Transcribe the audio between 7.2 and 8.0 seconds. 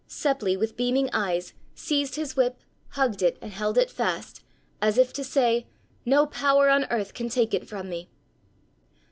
take it from